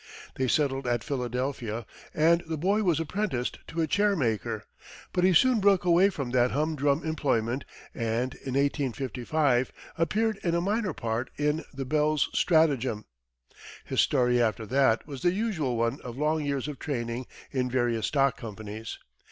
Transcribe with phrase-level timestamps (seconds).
[0.33, 4.63] They settled at Philadelphia and the boy was apprenticed to a chair maker,
[5.13, 10.55] but he soon broke away from that hum drum employment, and in 1855, appeared in
[10.55, 13.03] a minor part in "The Belle's Strategem."
[13.85, 18.07] His story, after that, was the usual one of long years of training in various
[18.07, 18.97] stock companies.